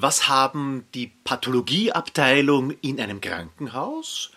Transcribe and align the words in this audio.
Was 0.00 0.28
haben 0.28 0.86
die 0.94 1.08
Pathologieabteilung 1.24 2.70
in 2.82 3.00
einem 3.00 3.20
Krankenhaus 3.20 4.30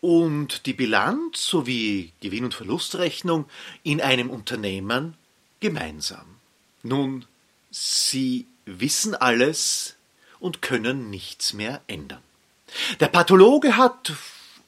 und 0.00 0.66
die 0.66 0.72
Bilanz 0.72 1.46
sowie 1.46 2.12
Gewinn- 2.20 2.46
und 2.46 2.54
Verlustrechnung 2.54 3.44
in 3.84 4.00
einem 4.00 4.28
Unternehmen 4.28 5.14
gemeinsam? 5.60 6.26
Nun, 6.82 7.26
sie 7.70 8.48
wissen 8.64 9.14
alles 9.14 9.94
und 10.40 10.62
können 10.62 11.10
nichts 11.10 11.52
mehr 11.52 11.80
ändern. 11.86 12.22
Der 12.98 13.06
Pathologe 13.06 13.76
hat 13.76 14.14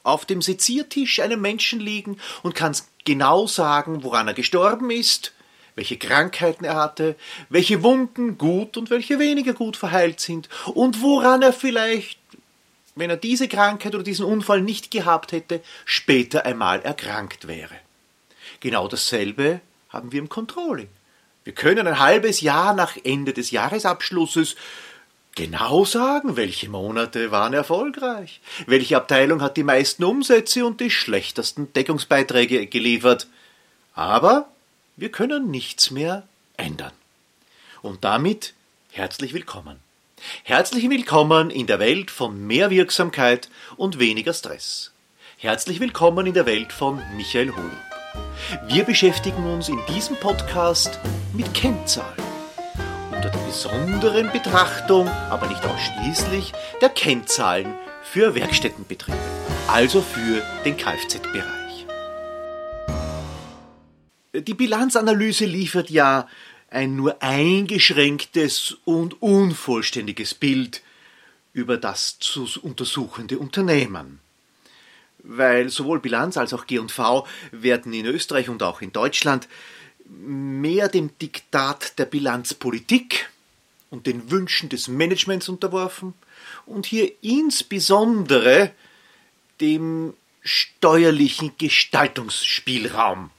auf 0.03 0.25
dem 0.25 0.41
Seziertisch 0.41 1.19
einen 1.19 1.41
Menschen 1.41 1.81
liegen 1.81 2.21
und 2.41 2.55
kann 2.55 2.73
genau 3.03 3.47
sagen, 3.47 4.01
woran 4.01 4.29
er 4.29 4.33
gestorben 4.33 4.91
ist, 4.91 5.33
welche 5.77 5.97
Krankheiten 5.97 6.65
er 6.65 6.75
hatte, 6.75 7.15
welche 7.49 7.83
Wunden 7.83 8.39
gut 8.39 8.77
und 8.77 8.89
welche 8.89 9.19
weniger 9.19 9.53
gut 9.53 9.77
verheilt 9.77 10.19
sind 10.19 10.49
und 10.73 11.03
woran 11.03 11.43
er 11.43 11.53
vielleicht, 11.53 12.19
wenn 12.95 13.11
er 13.11 13.15
diese 13.15 13.47
Krankheit 13.47 13.93
oder 13.93 14.03
diesen 14.03 14.25
Unfall 14.25 14.61
nicht 14.61 14.89
gehabt 14.89 15.31
hätte, 15.31 15.61
später 15.85 16.47
einmal 16.47 16.81
erkrankt 16.81 17.47
wäre. 17.47 17.75
Genau 18.59 18.87
dasselbe 18.87 19.61
haben 19.89 20.11
wir 20.11 20.19
im 20.19 20.29
Controlling. 20.29 20.89
Wir 21.43 21.53
können 21.53 21.85
ein 21.85 21.99
halbes 21.99 22.41
Jahr 22.41 22.73
nach 22.73 22.97
Ende 23.03 23.33
des 23.33 23.51
Jahresabschlusses 23.51 24.55
genau 25.35 25.85
sagen, 25.85 26.37
welche 26.37 26.69
Monate 26.69 27.29
waren 27.29 27.53
erfolgreich, 27.53 28.41
welche 28.65 28.97
Abteilung 28.97 29.43
hat 29.43 29.57
die 29.57 29.63
meisten 29.63 30.03
Umsätze 30.03 30.65
und 30.65 30.81
die 30.81 30.89
schlechtesten 30.89 31.71
Deckungsbeiträge 31.73 32.65
geliefert. 32.65 33.27
Aber 33.93 34.49
wir 34.97 35.11
können 35.11 35.51
nichts 35.51 35.91
mehr 35.91 36.27
ändern. 36.57 36.91
Und 37.83 38.03
damit 38.03 38.55
herzlich 38.91 39.33
willkommen. 39.33 39.79
Herzlich 40.43 40.89
willkommen 40.89 41.51
in 41.51 41.67
der 41.67 41.79
Welt 41.79 42.09
von 42.09 42.45
mehr 42.47 42.71
Wirksamkeit 42.71 43.49
und 43.77 43.99
weniger 43.99 44.33
Stress. 44.33 44.91
Herzlich 45.37 45.79
willkommen 45.79 46.25
in 46.25 46.33
der 46.33 46.47
Welt 46.47 46.73
von 46.73 46.99
Michael 47.15 47.55
Holub. 47.55 47.71
Wir 48.67 48.83
beschäftigen 48.83 49.45
uns 49.45 49.69
in 49.69 49.79
diesem 49.93 50.15
Podcast 50.15 50.99
mit 51.33 51.53
Kennzahlen. 51.53 52.23
Unter 53.11 53.29
der 53.29 53.39
besonderen 53.39 54.31
Betrachtung, 54.31 55.07
aber 55.07 55.47
nicht 55.47 55.63
ausschließlich, 55.63 56.53
der 56.81 56.89
Kennzahlen 56.89 57.75
für 58.01 58.33
Werkstättenbetriebe, 58.33 59.17
also 59.67 60.01
für 60.01 60.41
den 60.65 60.75
Kfz-Bereich. 60.75 61.56
Die 64.41 64.53
Bilanzanalyse 64.53 65.45
liefert 65.45 65.89
ja 65.89 66.27
ein 66.69 66.95
nur 66.95 67.23
eingeschränktes 67.23 68.77
und 68.85 69.19
unvollständiges 69.19 70.35
Bild 70.35 70.83
über 71.53 71.77
das 71.77 72.19
zu 72.19 72.47
untersuchende 72.61 73.39
Unternehmen. 73.39 74.19
Weil 75.23 75.69
sowohl 75.69 75.99
Bilanz 75.99 76.37
als 76.37 76.53
auch 76.53 76.67
G&V 76.67 77.25
werden 77.51 77.93
in 77.93 78.05
Österreich 78.05 78.47
und 78.47 78.61
auch 78.61 78.81
in 78.81 78.91
Deutschland 78.91 79.47
mehr 80.07 80.87
dem 80.87 81.17
Diktat 81.17 81.97
der 81.97 82.05
Bilanzpolitik 82.05 83.29
und 83.89 84.05
den 84.05 84.29
Wünschen 84.29 84.69
des 84.69 84.87
Managements 84.87 85.49
unterworfen 85.49 86.13
und 86.67 86.85
hier 86.85 87.11
insbesondere 87.21 88.71
dem 89.61 90.13
steuerlichen 90.43 91.53
Gestaltungsspielraum 91.57 93.31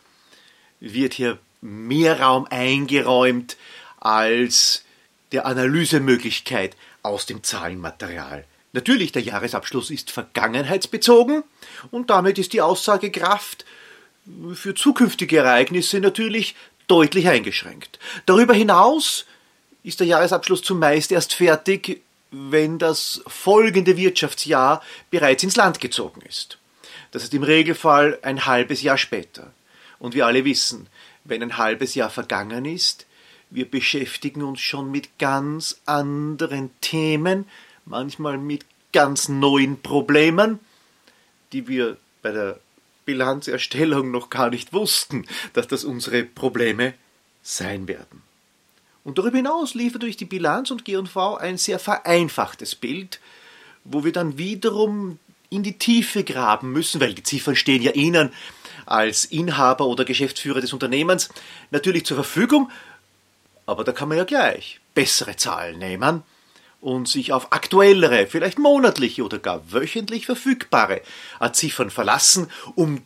wird 0.81 1.15
hier 1.15 1.39
mehr 1.61 2.21
Raum 2.21 2.47
eingeräumt 2.51 3.57
als 3.98 4.84
der 5.33 5.47
Analysemöglichkeit 5.47 6.77
aus 7.03 7.27
dem 7.27 7.43
Zahlenmaterial. 7.43 8.45
Natürlich, 8.73 9.12
der 9.12 9.23
Jahresabschluss 9.23 9.91
ist 9.91 10.11
vergangenheitsbezogen 10.11 11.43
und 11.91 12.11
damit 12.11 12.39
ist 12.39 12.53
die 12.53 12.61
Aussagekraft 12.61 13.65
für 14.55 14.75
zukünftige 14.75 15.39
Ereignisse 15.39 16.00
natürlich 16.00 16.55
deutlich 16.87 17.28
eingeschränkt. 17.28 17.99
Darüber 18.27 18.55
hinaus 18.55 19.27
ist 19.83 20.00
der 20.00 20.06
Jahresabschluss 20.06 20.62
zumeist 20.62 21.12
erst 21.12 21.34
fertig, 21.34 22.03
wenn 22.31 22.78
das 22.78 23.22
folgende 23.27 23.97
Wirtschaftsjahr 23.97 24.83
bereits 25.10 25.43
ins 25.43 25.56
Land 25.56 25.81
gezogen 25.81 26.21
ist. 26.28 26.59
Das 27.10 27.25
ist 27.25 27.33
im 27.33 27.43
Regelfall 27.43 28.19
ein 28.22 28.45
halbes 28.45 28.83
Jahr 28.83 28.99
später. 28.99 29.50
Und 29.98 30.14
wir 30.14 30.26
alle 30.26 30.44
wissen, 30.44 30.86
wenn 31.25 31.42
ein 31.42 31.56
halbes 31.56 31.94
Jahr 31.94 32.10
vergangen 32.10 32.64
ist, 32.64 33.06
wir 33.50 33.70
beschäftigen 33.70 34.42
uns 34.42 34.60
schon 34.60 34.91
mit 34.91 35.19
ganz 35.19 35.81
anderen 35.86 36.70
Themen, 36.81 37.47
manchmal 37.84 38.38
mit 38.38 38.64
ganz 38.92 39.28
neuen 39.28 39.81
Problemen, 39.81 40.60
die 41.53 41.66
wir 41.66 41.97
bei 42.22 42.32
der 42.32 42.60
Bilanzerstellung 43.06 44.10
noch 44.10 44.28
gar 44.28 44.50
nicht 44.50 44.72
wussten, 44.72 45.26
dass 45.54 45.66
das 45.66 45.84
unsere 45.84 46.25
Probleme 46.25 46.94
sein 47.42 47.88
werden. 47.88 48.22
Und 49.04 49.16
darüber 49.16 49.38
hinaus 49.38 49.72
liefert 49.75 50.03
durch 50.03 50.19
die 50.19 50.26
Bilanz 50.26 50.70
und 50.70 50.84
G&V 50.84 51.36
ein 51.36 51.56
sehr 51.56 51.78
vereinfachtes 51.78 52.75
Bild, 52.75 53.20
wo 53.84 54.04
wir 54.04 54.12
dann 54.12 54.36
wiederum 54.36 55.19
in 55.48 55.62
die 55.62 55.78
Tiefe 55.78 56.25
graben 56.25 56.72
müssen, 56.72 57.00
weil 57.00 57.15
die 57.15 57.22
Ziffern 57.22 57.56
stehen 57.56 57.80
ja 57.80 57.92
Ihnen 57.92 58.30
als 58.91 59.25
Inhaber 59.25 59.87
oder 59.87 60.04
Geschäftsführer 60.04 60.60
des 60.60 60.72
Unternehmens 60.72 61.28
natürlich 61.71 62.04
zur 62.06 62.16
Verfügung, 62.16 62.71
aber 63.66 63.84
da 63.84 63.93
kann 63.93 64.09
man 64.09 64.19
ja 64.19 64.25
gleich 64.25 64.81
bessere 64.94 65.37
Zahlen 65.37 65.78
nehmen 65.78 66.22
und 66.81 67.09
sich 67.09 67.32
auf 67.32 67.53
aktuellere, 67.53 68.27
vielleicht 68.27 68.59
monatliche 68.59 69.25
oder 69.25 69.38
gar 69.38 69.72
wöchentlich 69.72 70.27
verfügbare 70.27 71.03
Ziffern 71.53 71.91
verlassen, 71.91 72.50
um 72.75 73.03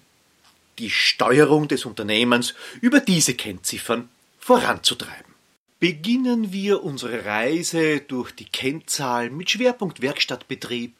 die 0.79 0.91
Steuerung 0.91 1.69
des 1.69 1.85
Unternehmens 1.85 2.55
über 2.81 3.01
diese 3.01 3.35
Kennziffern 3.35 4.09
voranzutreiben. 4.39 5.33
Beginnen 5.81 6.53
wir 6.53 6.85
unsere 6.85 7.25
Reise 7.25 8.01
durch 8.01 8.31
die 8.31 8.45
Kennzahlen 8.45 9.37
mit 9.37 9.51
Schwerpunkt 9.51 10.01
Werkstattbetrieb 10.01 10.95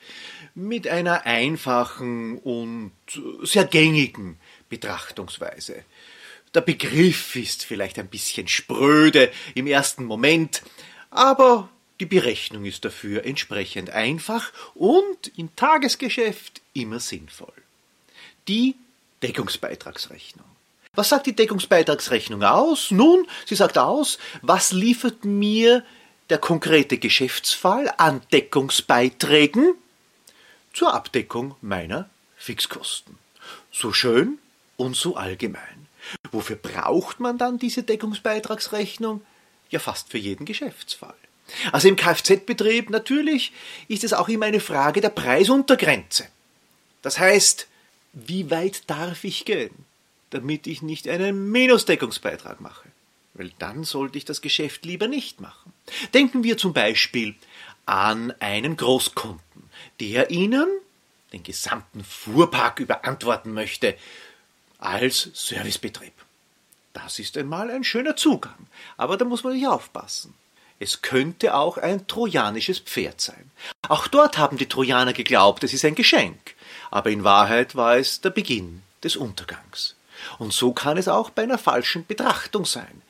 mit 0.55 0.89
einer 0.89 1.25
einfachen 1.25 2.39
und 2.39 2.91
sehr 3.43 3.65
gängigen 3.65 4.39
Betrachtungsweise. 4.73 5.85
Der 6.55 6.63
Begriff 6.63 7.37
ist 7.37 7.63
vielleicht 7.63 7.99
ein 7.99 8.09
bisschen 8.09 8.49
spröde 8.49 9.31
im 9.55 9.67
ersten 9.67 10.07
Moment, 10.07 10.63
aber 11.11 11.69
die 12.01 12.07
Berechnung 12.07 12.65
ist 12.65 12.87
dafür 12.87 13.27
entsprechend 13.27 13.91
einfach 13.91 14.51
und 14.75 15.31
im 15.37 15.55
Tagesgeschäft 15.57 16.63
immer 16.73 17.01
sinnvoll. 17.01 17.53
Die 18.49 18.77
Deckungsbeitragsrechnung. 19.23 20.47
Was 20.95 21.11
sagt 21.11 21.27
die 21.27 21.37
Deckungsbeitragsrechnung 21.37 22.43
aus? 22.43 22.91
Nun, 22.91 23.29
sie 23.45 23.57
sagt 23.57 23.77
aus, 23.77 24.17
was 24.41 24.73
liefert 24.73 25.27
mir 25.27 25.85
der 26.31 26.39
konkrete 26.39 26.97
Geschäftsfall 26.97 27.93
an 27.99 28.23
Deckungsbeiträgen 28.33 29.75
zur 30.73 30.95
Abdeckung 30.95 31.57
meiner 31.61 32.09
Fixkosten. 32.39 33.19
So 33.71 33.93
schön, 33.93 34.39
und 34.83 34.97
so 34.97 35.17
allgemein. 35.17 35.87
Wofür 36.31 36.57
braucht 36.57 37.21
man 37.21 37.39
dann 37.39 37.59
diese 37.59 37.83
Deckungsbeitragsrechnung? 37.83 39.23
Ja, 39.71 39.79
fast 39.79 40.11
für 40.11 40.19
jeden 40.19 40.45
Geschäftsfall. 40.45 41.15
Also 41.71 41.89
im 41.89 41.97
Kfz-Betrieb 41.97 42.91
natürlich 42.91 43.53
ist 43.89 44.05
es 44.05 44.13
auch 44.13 44.29
immer 44.29 44.47
eine 44.47 44.61
Frage 44.61 45.01
der 45.01 45.11
Preisuntergrenze. 45.11 46.27
Das 47.03 47.19
heißt, 47.19 47.69
wie 48.13 48.51
weit 48.51 48.89
darf 48.91 49.25
ich 49.25 49.45
gehen, 49.45 49.75
damit 50.31 50.67
ich 50.67 50.83
nicht 50.83 51.09
einen 51.09 51.51
Minusdeckungsbeitrag 51.51 52.61
mache? 52.61 52.89
Weil 53.35 53.51
dann 53.59 53.85
sollte 53.85 54.19
ich 54.19 54.25
das 54.25 54.43
Geschäft 54.43 54.85
lieber 54.85 55.09
nicht 55.09 55.41
machen. 55.41 55.73
Denken 56.13 56.45
wir 56.45 56.59
zum 56.59 56.75
Beispiel 56.75 57.35
an 57.87 58.33
einen 58.41 58.77
Großkunden, 58.77 59.71
der 60.01 60.31
Ihnen 60.31 60.69
den 61.33 61.43
gesamten 61.43 62.05
Fuhrpark 62.05 62.79
überantworten 62.81 63.53
möchte, 63.53 63.97
als 64.83 65.31
Servicebetrieb. 65.35 66.13
Das 66.93 67.19
ist 67.19 67.39
einmal 67.39 67.71
ein 67.71 67.85
schöner 67.85 68.17
Zugang, 68.17 68.67
aber 68.97 69.17
da 69.17 69.25
muss 69.25 69.45
man 69.45 69.55
sich 69.55 69.67
aufpassen. 69.67 70.35
Es 70.79 71.01
könnte 71.01 71.55
auch 71.55 71.79
ein 71.79 72.07
trojanisches 72.09 72.81
Pferd 72.81 73.21
sein. 73.21 73.51
Auch 73.89 74.09
dort 74.09 74.37
haben 74.37 74.57
die 74.57 74.69
Trojaner 74.69 75.13
geglaubt, 75.13 75.63
es 75.63 75.73
ist 75.73 75.85
ein 75.85 75.95
Geschenk, 75.95 76.55
aber 76.91 77.11
in 77.11 77.25
Wahrheit 77.25 77.77
war 77.77 77.97
es 77.97 78.21
der 78.21 78.31
Beginn 78.31 78.83
des 79.05 79.17
Untergangs. 79.17 79.95
Und 80.39 80.53
so 80.53 80.73
kann 80.73 80.99
es 80.99 81.09
auch 81.09 81.31
bei 81.31 81.45
einer 81.45 81.59
falschen 81.59 82.05
Betrachtung 82.05 82.65
sein, 82.65 83.03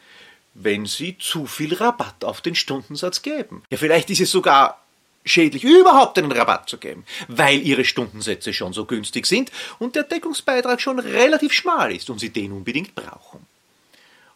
wenn 0.54 0.84
Sie 0.84 1.16
zu 1.18 1.46
viel 1.46 1.74
Rabatt 1.74 2.24
auf 2.24 2.42
den 2.42 2.54
Stundensatz 2.54 3.22
geben. 3.22 3.62
Ja, 3.70 3.78
vielleicht 3.78 4.10
ist 4.10 4.20
es 4.20 4.30
sogar 4.30 4.81
schädlich, 5.24 5.64
überhaupt 5.64 6.18
einen 6.18 6.32
Rabatt 6.32 6.68
zu 6.68 6.78
geben, 6.78 7.04
weil 7.28 7.60
ihre 7.60 7.84
Stundensätze 7.84 8.52
schon 8.52 8.72
so 8.72 8.84
günstig 8.84 9.26
sind 9.26 9.50
und 9.78 9.94
der 9.94 10.04
Deckungsbeitrag 10.04 10.80
schon 10.80 10.98
relativ 10.98 11.52
schmal 11.52 11.94
ist 11.94 12.10
und 12.10 12.18
sie 12.18 12.30
den 12.30 12.52
unbedingt 12.52 12.94
brauchen. 12.94 13.46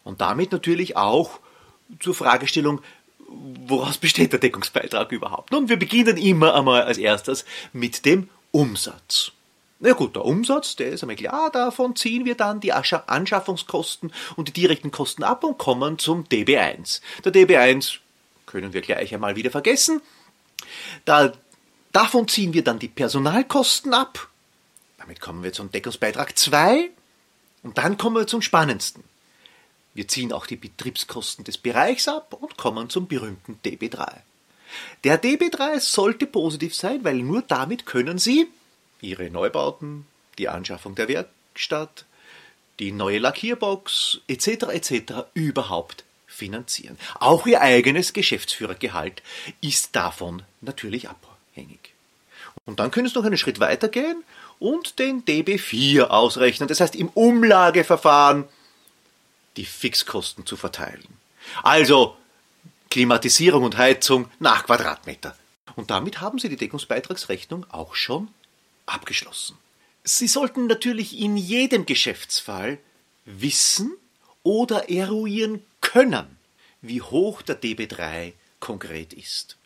Und 0.03 0.21
damit 0.21 0.51
natürlich 0.51 0.95
auch 0.95 1.39
zur 1.99 2.15
Fragestellung, 2.15 2.81
woraus 3.27 3.97
besteht 3.97 4.31
der 4.31 4.39
Deckungsbeitrag 4.39 5.11
überhaupt? 5.11 5.51
Nun, 5.51 5.69
wir 5.69 5.77
beginnen 5.77 6.17
immer 6.17 6.55
einmal 6.55 6.83
als 6.83 6.97
erstes 6.97 7.45
mit 7.73 8.05
dem 8.05 8.29
Umsatz. 8.51 9.31
Na 9.79 9.93
gut, 9.93 10.15
der 10.15 10.25
Umsatz, 10.25 10.75
der 10.75 10.89
ist 10.89 11.03
einmal 11.03 11.17
klar, 11.17 11.51
davon 11.51 11.95
ziehen 11.95 12.25
wir 12.25 12.33
dann 12.33 12.59
die 12.59 12.73
Anschaffungskosten 12.73 14.11
und 14.35 14.47
die 14.47 14.53
direkten 14.53 14.89
Kosten 14.89 15.23
ab 15.23 15.43
und 15.43 15.59
kommen 15.59 15.99
zum 15.99 16.23
DB1. 16.23 17.01
Der 17.23 17.31
DB1 17.31 17.97
können 18.47 18.73
wir 18.73 18.81
gleich 18.81 19.13
einmal 19.13 19.35
wieder 19.35 19.51
vergessen. 19.51 20.01
Da, 21.05 21.33
davon 21.91 22.27
ziehen 22.27 22.53
wir 22.53 22.63
dann 22.63 22.79
die 22.79 22.87
Personalkosten 22.87 23.93
ab. 23.93 24.29
Damit 24.97 25.21
kommen 25.21 25.43
wir 25.43 25.53
zum 25.53 25.71
Deckungsbeitrag 25.71 26.37
2 26.37 26.89
und 27.63 27.77
dann 27.77 27.97
kommen 27.97 28.15
wir 28.15 28.27
zum 28.27 28.41
spannendsten. 28.41 29.03
Wir 29.93 30.07
ziehen 30.07 30.31
auch 30.31 30.45
die 30.45 30.57
Betriebskosten 30.57 31.43
des 31.43 31.57
Bereichs 31.57 32.07
ab 32.07 32.33
und 32.39 32.57
kommen 32.57 32.89
zum 32.89 33.07
berühmten 33.07 33.59
DB3. 33.65 34.07
Der 35.03 35.21
DB3 35.21 35.79
sollte 35.79 36.27
positiv 36.27 36.75
sein, 36.75 37.03
weil 37.03 37.15
nur 37.15 37.41
damit 37.41 37.85
können 37.85 38.19
Sie 38.19 38.47
ihre 39.01 39.29
Neubauten, 39.29 40.05
die 40.37 40.49
Anschaffung 40.49 40.95
der 40.95 41.07
Werkstatt, 41.07 42.05
die 42.79 42.91
neue 42.91 43.19
Lackierbox 43.19 44.19
etc. 44.27 44.47
etc. 44.73 45.13
überhaupt 45.33 46.03
finanzieren. 46.37 46.97
Auch 47.19 47.47
ihr 47.47 47.61
eigenes 47.61 48.13
Geschäftsführergehalt 48.13 49.23
ist 49.59 49.95
davon 49.95 50.43
natürlich 50.61 51.09
abhängig. 51.09 51.93
Und 52.65 52.79
dann 52.79 52.91
können 52.91 53.07
Sie 53.07 53.15
noch 53.15 53.25
einen 53.25 53.37
Schritt 53.37 53.59
weiter 53.59 53.87
gehen 53.87 54.23
und 54.59 54.99
den 54.99 55.25
DB4 55.25 56.03
ausrechnen, 56.03 56.67
das 56.67 56.79
heißt 56.79 56.95
im 56.95 57.09
Umlageverfahren 57.09 58.47
die 59.55 59.65
Fixkosten 59.65 60.45
zu 60.45 60.55
verteilen. 60.55 61.07
Also 61.63 62.15
Klimatisierung 62.91 63.63
und 63.63 63.77
Heizung 63.77 64.29
nach 64.39 64.65
Quadratmeter. 64.65 65.35
Und 65.75 65.91
damit 65.91 66.21
haben 66.21 66.39
Sie 66.39 66.49
die 66.49 66.57
Deckungsbeitragsrechnung 66.57 67.65
auch 67.69 67.95
schon 67.95 68.29
abgeschlossen. 68.85 69.57
Sie 70.03 70.27
sollten 70.27 70.67
natürlich 70.67 71.19
in 71.19 71.35
jedem 71.35 71.85
Geschäftsfall 71.85 72.77
wissen 73.25 73.91
oder 74.43 74.89
eruieren 74.89 75.61
können, 75.97 76.37
wie 76.81 77.01
hoch 77.01 77.41
der 77.41 77.59
DB3 77.59 78.33
konkret 78.59 79.13
ist. 79.13 79.57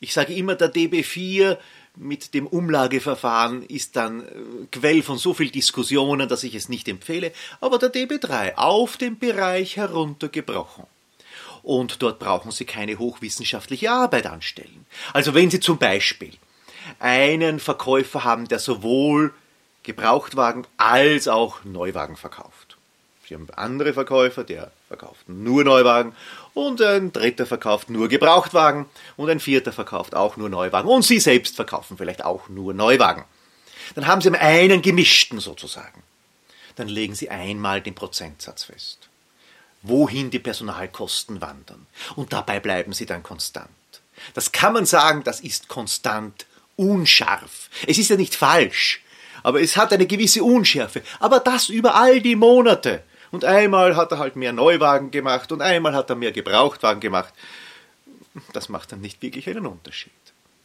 Ich 0.00 0.14
sage 0.14 0.32
immer, 0.32 0.54
der 0.54 0.72
DB4 0.72 1.58
mit 1.94 2.32
dem 2.32 2.46
Umlageverfahren 2.46 3.62
ist 3.62 3.96
dann 3.96 4.22
äh, 4.22 4.66
Quell 4.70 5.02
von 5.02 5.18
so 5.18 5.34
viel 5.34 5.50
Diskussionen, 5.50 6.26
dass 6.26 6.42
ich 6.42 6.54
es 6.54 6.70
nicht 6.70 6.88
empfehle, 6.88 7.32
aber 7.60 7.78
der 7.78 7.92
DB3 7.92 8.54
auf 8.54 8.96
den 8.96 9.18
Bereich 9.18 9.76
heruntergebrochen. 9.76 10.86
Und 11.62 12.00
dort 12.00 12.18
brauchen 12.18 12.50
Sie 12.50 12.64
keine 12.64 12.98
hochwissenschaftliche 12.98 13.92
Arbeit 13.92 14.26
anstellen. 14.26 14.86
Also 15.12 15.34
wenn 15.34 15.50
Sie 15.50 15.60
zum 15.60 15.76
Beispiel 15.76 16.32
einen 16.98 17.60
Verkäufer 17.60 18.24
haben, 18.24 18.48
der 18.48 18.58
sowohl 18.58 19.34
Gebrauchtwagen 19.82 20.66
als 20.78 21.28
auch 21.28 21.62
Neuwagen 21.64 22.16
verkauft. 22.16 22.71
Sie 23.32 23.36
haben 23.36 23.48
andere 23.56 23.94
Verkäufer, 23.94 24.44
der 24.44 24.70
verkauft 24.88 25.26
nur 25.26 25.64
Neuwagen 25.64 26.14
und 26.52 26.82
ein 26.82 27.14
dritter 27.14 27.46
verkauft 27.46 27.88
nur 27.88 28.08
Gebrauchtwagen 28.08 28.84
und 29.16 29.30
ein 29.30 29.40
vierter 29.40 29.72
verkauft 29.72 30.14
auch 30.14 30.36
nur 30.36 30.50
Neuwagen 30.50 30.86
und 30.86 31.02
Sie 31.02 31.18
selbst 31.18 31.56
verkaufen 31.56 31.96
vielleicht 31.96 32.26
auch 32.26 32.50
nur 32.50 32.74
Neuwagen. 32.74 33.24
Dann 33.94 34.06
haben 34.06 34.20
Sie 34.20 34.30
einen 34.34 34.82
gemischten 34.82 35.40
sozusagen. 35.40 36.02
Dann 36.76 36.88
legen 36.88 37.14
Sie 37.14 37.30
einmal 37.30 37.80
den 37.80 37.94
Prozentsatz 37.94 38.64
fest, 38.64 39.08
wohin 39.80 40.30
die 40.30 40.38
Personalkosten 40.38 41.40
wandern 41.40 41.86
und 42.16 42.34
dabei 42.34 42.60
bleiben 42.60 42.92
Sie 42.92 43.06
dann 43.06 43.22
konstant. 43.22 43.70
Das 44.34 44.52
kann 44.52 44.74
man 44.74 44.84
sagen, 44.84 45.24
das 45.24 45.40
ist 45.40 45.68
konstant 45.68 46.44
unscharf. 46.76 47.70
Es 47.86 47.96
ist 47.96 48.10
ja 48.10 48.16
nicht 48.16 48.34
falsch, 48.34 49.02
aber 49.42 49.62
es 49.62 49.78
hat 49.78 49.90
eine 49.92 50.06
gewisse 50.06 50.44
Unschärfe. 50.44 51.02
Aber 51.18 51.40
das 51.40 51.70
über 51.70 51.94
all 51.94 52.20
die 52.20 52.36
Monate. 52.36 53.02
Und 53.32 53.44
einmal 53.44 53.96
hat 53.96 54.12
er 54.12 54.18
halt 54.18 54.36
mehr 54.36 54.52
Neuwagen 54.52 55.10
gemacht 55.10 55.50
und 55.50 55.62
einmal 55.62 55.94
hat 55.94 56.10
er 56.10 56.16
mehr 56.16 56.32
Gebrauchtwagen 56.32 57.00
gemacht. 57.00 57.34
Das 58.52 58.68
macht 58.68 58.92
dann 58.92 59.00
nicht 59.00 59.20
wirklich 59.22 59.48
einen 59.48 59.66
Unterschied. 59.66 60.12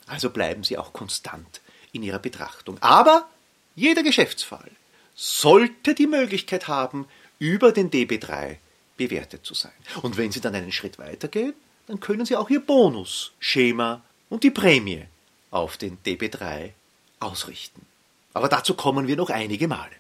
Also 0.05 0.29
bleiben 0.29 0.63
Sie 0.63 0.77
auch 0.77 0.93
konstant 0.93 1.61
in 1.91 2.03
Ihrer 2.03 2.19
Betrachtung. 2.19 2.77
Aber 2.81 3.27
jeder 3.75 4.03
Geschäftsfall 4.03 4.69
sollte 5.15 5.95
die 5.95 6.07
Möglichkeit 6.07 6.67
haben, 6.67 7.07
über 7.39 7.71
den 7.71 7.89
DB3 7.89 8.57
bewertet 8.97 9.45
zu 9.45 9.53
sein. 9.53 9.71
Und 10.01 10.17
wenn 10.17 10.31
Sie 10.31 10.41
dann 10.41 10.55
einen 10.55 10.71
Schritt 10.71 10.99
weitergehen, 10.99 11.53
dann 11.87 11.99
können 11.99 12.25
Sie 12.25 12.35
auch 12.35 12.49
Ihr 12.49 12.59
Bonusschema 12.59 14.01
und 14.29 14.43
die 14.43 14.51
Prämie 14.51 15.05
auf 15.51 15.77
den 15.77 15.97
DB3 16.05 16.71
ausrichten. 17.19 17.85
Aber 18.33 18.49
dazu 18.49 18.73
kommen 18.73 19.07
wir 19.07 19.15
noch 19.15 19.29
einige 19.29 19.67
Male. 19.67 19.95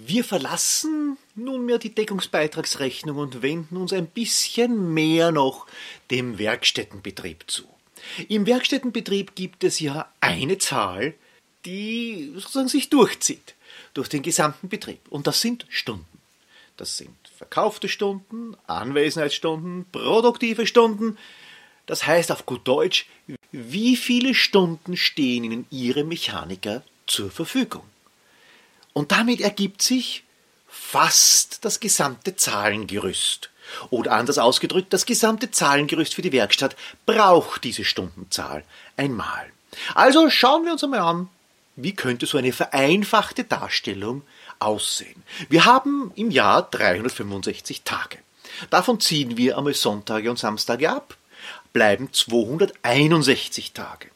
Wir 0.00 0.22
verlassen 0.22 1.18
nunmehr 1.34 1.78
die 1.78 1.92
Deckungsbeitragsrechnung 1.92 3.16
und 3.16 3.42
wenden 3.42 3.76
uns 3.76 3.92
ein 3.92 4.06
bisschen 4.06 4.94
mehr 4.94 5.32
noch 5.32 5.66
dem 6.12 6.38
Werkstättenbetrieb 6.38 7.44
zu. 7.48 7.64
Im 8.28 8.46
Werkstättenbetrieb 8.46 9.34
gibt 9.34 9.64
es 9.64 9.80
ja 9.80 10.08
eine 10.20 10.58
Zahl, 10.58 11.14
die 11.64 12.32
sozusagen 12.36 12.68
sich 12.68 12.90
durchzieht 12.90 13.56
durch 13.92 14.08
den 14.08 14.22
gesamten 14.22 14.68
Betrieb. 14.68 15.00
Und 15.10 15.26
das 15.26 15.40
sind 15.40 15.66
Stunden. 15.68 16.06
Das 16.76 16.96
sind 16.96 17.16
verkaufte 17.36 17.88
Stunden, 17.88 18.56
Anwesenheitsstunden, 18.68 19.84
produktive 19.90 20.68
Stunden. 20.68 21.18
Das 21.86 22.06
heißt 22.06 22.30
auf 22.30 22.46
gut 22.46 22.68
Deutsch, 22.68 23.06
wie 23.50 23.96
viele 23.96 24.34
Stunden 24.34 24.96
stehen 24.96 25.42
Ihnen 25.42 25.66
Ihre 25.70 26.04
Mechaniker 26.04 26.84
zur 27.08 27.32
Verfügung? 27.32 27.82
Und 28.92 29.12
damit 29.12 29.40
ergibt 29.40 29.82
sich 29.82 30.24
fast 30.68 31.64
das 31.64 31.80
gesamte 31.80 32.36
Zahlengerüst. 32.36 33.50
Oder 33.90 34.12
anders 34.12 34.38
ausgedrückt, 34.38 34.92
das 34.92 35.04
gesamte 35.04 35.50
Zahlengerüst 35.50 36.14
für 36.14 36.22
die 36.22 36.32
Werkstatt 36.32 36.74
braucht 37.04 37.64
diese 37.64 37.84
Stundenzahl 37.84 38.64
einmal. 38.96 39.46
Also 39.94 40.30
schauen 40.30 40.64
wir 40.64 40.72
uns 40.72 40.82
einmal 40.82 41.00
an, 41.00 41.28
wie 41.76 41.94
könnte 41.94 42.26
so 42.26 42.38
eine 42.38 42.52
vereinfachte 42.52 43.44
Darstellung 43.44 44.22
aussehen. 44.58 45.22
Wir 45.48 45.66
haben 45.66 46.12
im 46.16 46.30
Jahr 46.30 46.62
365 46.62 47.82
Tage. 47.82 48.18
Davon 48.70 48.98
ziehen 49.00 49.36
wir 49.36 49.58
einmal 49.58 49.74
Sonntage 49.74 50.30
und 50.30 50.38
Samstage 50.38 50.90
ab 50.90 51.18
bleiben 51.72 52.12
261 52.12 53.72
Tage. 53.72 54.08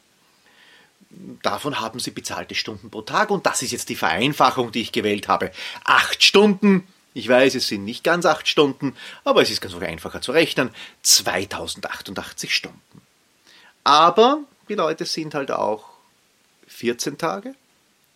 Davon 1.41 1.79
haben 1.79 1.99
Sie 1.99 2.11
bezahlte 2.11 2.55
Stunden 2.55 2.89
pro 2.89 3.01
Tag 3.01 3.29
und 3.29 3.45
das 3.45 3.61
ist 3.61 3.71
jetzt 3.71 3.89
die 3.89 3.95
Vereinfachung, 3.95 4.71
die 4.71 4.81
ich 4.81 4.91
gewählt 4.91 5.27
habe. 5.27 5.51
Acht 5.83 6.23
Stunden, 6.23 6.87
ich 7.13 7.27
weiß, 7.29 7.55
es 7.55 7.67
sind 7.67 7.85
nicht 7.85 8.03
ganz 8.03 8.25
acht 8.25 8.47
Stunden, 8.47 8.95
aber 9.23 9.41
es 9.41 9.51
ist 9.51 9.61
ganz 9.61 9.75
einfacher 9.75 10.21
zu 10.21 10.31
rechnen, 10.31 10.69
2088 11.03 12.53
Stunden. 12.53 13.01
Aber 13.83 14.39
die 14.69 14.75
Leute 14.75 15.05
sind 15.05 15.35
halt 15.35 15.51
auch 15.51 15.89
14 16.67 17.17
Tage, 17.17 17.55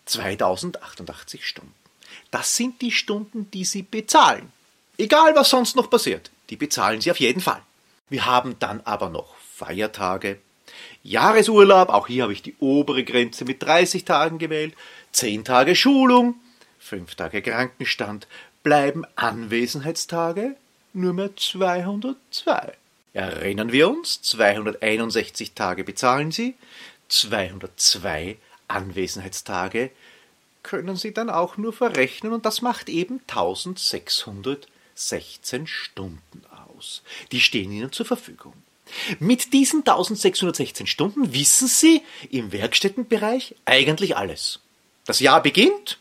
2088 0.06 1.46
Stunden. 1.46 1.74
Das 2.32 2.56
sind 2.56 2.82
die 2.82 2.92
Stunden, 2.92 3.52
die 3.52 3.66
Sie 3.66 3.84
bezahlen. 3.84 4.52
Egal, 4.98 5.36
was 5.36 5.50
sonst 5.50 5.76
noch 5.76 5.90
passiert, 5.90 6.32
die 6.50 6.56
bezahlen 6.56 7.02
Sie 7.02 7.12
auf 7.12 7.20
jeden 7.20 7.42
Fall. 7.42 7.62
Wir 8.10 8.26
haben 8.26 8.58
dann 8.60 8.82
aber 8.82 9.10
noch 9.10 9.36
Feiertage, 9.56 10.40
Jahresurlaub, 11.04 11.90
auch 11.90 12.08
hier 12.08 12.24
habe 12.24 12.34
ich 12.34 12.42
die 12.42 12.56
obere 12.60 13.04
Grenze 13.04 13.46
mit 13.46 13.62
30 13.64 14.06
Tagen 14.06 14.40
gewählt, 14.40 14.74
10 15.12 15.46
Tage 15.46 15.76
Schulung, 15.76 16.36
5 16.80 17.16
Tage 17.16 17.42
Krankenstand, 17.42 18.28
bleiben 18.64 19.04
Anwesenheitstage 19.16 20.56
nur 20.94 21.14
mehr 21.14 21.36
202. 21.36 22.74
Erinnern 23.14 23.72
wir 23.72 23.90
uns, 23.90 24.22
261 24.22 25.54
Tage 25.54 25.84
bezahlen 25.84 26.32
Sie, 26.32 26.56
202 27.10 28.38
Anwesenheitstage 28.68 29.92
können 30.64 30.96
Sie 30.98 31.14
dann 31.14 31.30
auch 31.30 31.58
nur 31.58 31.72
verrechnen 31.72 32.34
und 32.34 32.46
das 32.46 32.62
macht 32.62 32.90
eben 32.90 33.22
1616 33.28 35.66
Stunden 35.66 36.44
aus. 36.76 37.04
Die 37.32 37.40
stehen 37.40 37.72
Ihnen 37.72 37.94
zur 37.94 38.06
Verfügung. 38.06 38.52
Mit 39.20 39.54
diesen 39.54 39.80
1616 39.80 40.88
Stunden 40.88 41.34
wissen 41.34 41.68
Sie 41.68 42.02
im 42.30 42.52
Werkstättenbereich 42.52 43.56
eigentlich 43.66 44.18
alles. 44.18 44.60
Das 45.06 45.20
Jahr 45.20 45.42
beginnt, 45.42 46.00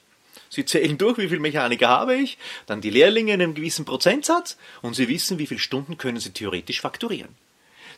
Sie 0.49 0.64
zählen 0.64 0.97
durch, 0.97 1.19
wie 1.19 1.28
viele 1.28 1.40
Mechaniker 1.40 1.88
habe 1.88 2.16
ich, 2.16 2.38
dann 2.66 2.81
die 2.81 2.90
Lehrlinge 2.90 3.35
in 3.35 3.43
einem 3.43 3.55
gewissen 3.55 3.85
Prozentsatz 3.85 4.57
und 4.83 4.95
Sie 4.95 5.09
wissen, 5.09 5.38
wie 5.38 5.47
viele 5.47 5.61
Stunden 5.61 5.99
können 5.99 6.21
Sie 6.21 6.31
theoretisch 6.31 6.81
fakturieren. 6.81 7.35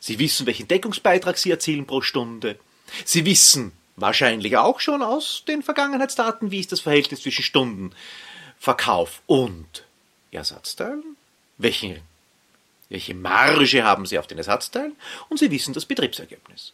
Sie 0.00 0.18
wissen, 0.18 0.46
welchen 0.46 0.68
Deckungsbeitrag 0.68 1.38
Sie 1.38 1.50
erzielen 1.50 1.86
pro 1.86 2.00
Stunde. 2.00 2.58
Sie 3.04 3.24
wissen 3.24 3.72
wahrscheinlich 3.96 4.56
auch 4.56 4.80
schon 4.80 5.02
aus 5.02 5.44
den 5.46 5.62
Vergangenheitsdaten, 5.62 6.50
wie 6.50 6.60
ist 6.60 6.72
das 6.72 6.80
Verhältnis 6.80 7.22
zwischen 7.22 7.42
Stundenverkauf 7.42 9.22
und 9.26 9.84
Ersatzteilen, 10.30 11.16
welchen 11.58 12.00
welche 12.88 13.14
Marge 13.14 13.84
haben 13.84 14.06
Sie 14.06 14.18
auf 14.18 14.26
den 14.26 14.38
Ersatzteilen 14.38 14.96
und 15.28 15.38
Sie 15.38 15.50
wissen 15.50 15.74
das 15.74 15.86
Betriebsergebnis. 15.86 16.72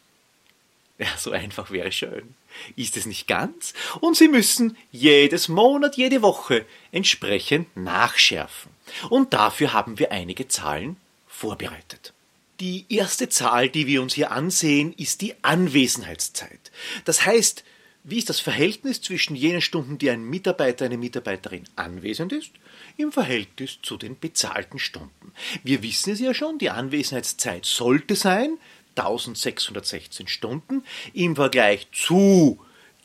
Ja, 0.97 1.07
so 1.17 1.31
einfach 1.31 1.71
wäre 1.71 1.91
schön. 1.91 2.35
Ist 2.77 2.95
es 2.95 3.05
nicht 3.05 3.27
ganz? 3.27 3.73
Und 3.99 4.15
Sie 4.15 4.29
müssen 4.29 4.77
jedes 4.91 5.49
Monat, 5.49 5.97
jede 5.97 6.21
Woche 6.21 6.65
entsprechend 6.93 7.75
nachschärfen. 7.75 8.71
Und 9.09 9.33
dafür 9.33 9.73
haben 9.73 9.99
wir 9.99 10.11
einige 10.13 10.47
Zahlen 10.47 10.95
vorbereitet. 11.27 12.13
Die 12.61 12.85
erste 12.87 13.27
Zahl, 13.27 13.67
die 13.67 13.87
wir 13.87 14.01
uns 14.01 14.13
hier 14.13 14.31
ansehen, 14.31 14.93
ist 14.93 15.19
die 15.19 15.35
Anwesenheitszeit. 15.43 16.71
Das 17.03 17.25
heißt, 17.25 17.65
wie 18.07 18.19
ist 18.19 18.29
das 18.29 18.39
Verhältnis 18.39 19.01
zwischen 19.01 19.35
jenen 19.35 19.61
Stunden, 19.61 19.97
die 19.97 20.11
ein 20.11 20.23
Mitarbeiter, 20.23 20.85
eine 20.85 20.97
Mitarbeiterin 20.97 21.63
anwesend 21.75 22.31
ist, 22.33 22.51
im 22.97 23.11
Verhältnis 23.11 23.79
zu 23.81 23.97
den 23.97 24.19
bezahlten 24.19 24.77
Stunden? 24.77 25.33
Wir 25.63 25.81
wissen 25.81 26.13
es 26.13 26.19
ja 26.19 26.33
schon, 26.35 26.59
die 26.59 26.69
Anwesenheitszeit 26.69 27.65
sollte 27.65 28.15
sein 28.15 28.57
1616 28.95 30.27
Stunden 30.27 30.83
im 31.13 31.35
Vergleich 31.35 31.87
zu 31.91 32.59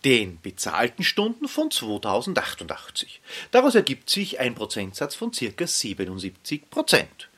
den 0.05 0.39
bezahlten 0.41 1.03
Stunden 1.03 1.49
von 1.49 1.71
2088. 1.71 3.21
Daraus 3.51 3.75
ergibt 3.75 4.11
sich 4.11 4.39
ein 4.39 4.55
Prozentsatz 4.55 5.15
von 5.15 5.31
ca. 5.33 5.67
77 5.67 6.71
Prozent. 6.71 7.29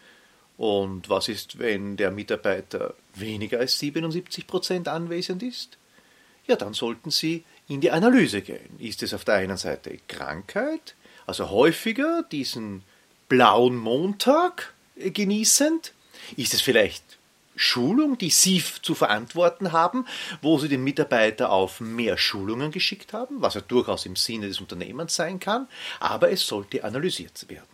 Und 0.57 1.09
was 1.09 1.29
ist, 1.29 1.59
wenn 1.59 1.97
der 1.97 2.11
Mitarbeiter 2.11 2.95
weniger 3.15 3.59
als 3.61 3.79
77 3.79 4.47
Prozent 4.47 4.89
anwesend 4.89 5.43
ist? 5.43 5.79
Ja, 6.47 6.57
dann 6.57 6.75
sollten 6.75 7.11
Sie 7.11 7.45
in 7.73 7.81
die 7.81 7.91
Analyse 7.91 8.43
gehen. 8.43 8.79
Ist 8.79 9.03
es 9.03 9.15
auf 9.15 9.25
der 9.25 9.37
einen 9.37 9.57
Seite 9.57 9.99
Krankheit, 10.09 10.95
also 11.27 11.51
häufiger 11.51 12.23
diesen 12.31 12.83
blauen 13.29 13.77
Montag 13.77 14.75
genießend? 14.97 15.93
Ist 16.37 16.55
es 16.55 16.61
vielleicht 16.61 17.03
Schulung, 17.57 18.19
die 18.19 18.31
Sie 18.31 18.63
zu 18.83 18.95
verantworten 18.95 19.73
haben, 19.73 20.07
wo 20.41 20.59
Sie 20.59 20.69
den 20.69 20.85
Mitarbeiter 20.85 21.51
auf 21.51 21.81
mehr 21.81 22.17
Schulungen 22.17 22.71
geschickt 22.71 23.13
haben, 23.13 23.43
was 23.43 23.55
ja 23.55 23.61
durchaus 23.61 24.07
im 24.07 24.17
Sinne 24.17 24.49
des 24.49 24.61
Unternehmens 24.61 25.15
sein 25.15 25.39
kann, 25.39 25.69
aber 26.01 26.31
es 26.31 26.47
sollte 26.47 26.85
analysiert 26.85 27.49
werden. 27.49 27.72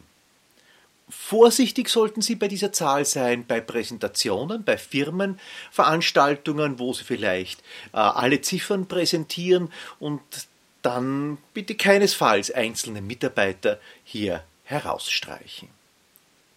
Vorsichtig 1.11 1.88
sollten 1.88 2.21
Sie 2.21 2.35
bei 2.35 2.49
dieser 2.49 2.73
Zahl 2.73 3.05
sein 3.05 3.47
bei 3.47 3.61
Präsentationen, 3.61 4.65
bei 4.65 4.77
Firmenveranstaltungen, 4.77 6.79
wo 6.79 6.93
Sie 6.93 7.05
vielleicht 7.05 7.61
äh, 7.93 7.97
alle 7.97 8.41
Ziffern 8.41 8.87
präsentieren 8.87 9.73
und 9.99 10.21
dann 10.83 11.38
bitte 11.55 11.75
keinesfalls 11.75 12.50
einzelne 12.50 13.00
Mitarbeiter 13.00 13.81
hier 14.05 14.45
herausstreichen. 14.65 15.69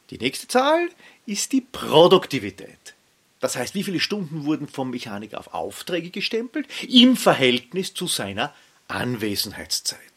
Die 0.10 0.18
nächste 0.18 0.48
Zahl 0.48 0.90
ist 1.26 1.54
die 1.54 1.62
Produktivität. 1.62 2.94
Das 3.40 3.56
heißt, 3.56 3.74
wie 3.74 3.84
viele 3.84 4.00
Stunden 4.00 4.46
wurden 4.46 4.68
vom 4.68 4.92
Mechaniker 4.92 5.40
auf 5.40 5.54
Aufträge 5.54 6.12
gestempelt 6.12 6.68
im 6.88 7.18
Verhältnis 7.18 7.94
zu 7.94 8.08
seiner 8.08 8.54
Anwesenheitszeit. 8.88 10.11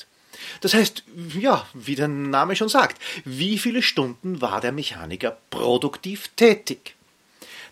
Das 0.60 0.74
heißt, 0.74 1.04
ja, 1.38 1.66
wie 1.74 1.94
der 1.94 2.08
Name 2.08 2.56
schon 2.56 2.68
sagt, 2.68 3.00
wie 3.24 3.58
viele 3.58 3.82
Stunden 3.82 4.40
war 4.40 4.60
der 4.60 4.72
Mechaniker 4.72 5.36
produktiv 5.50 6.28
tätig? 6.36 6.94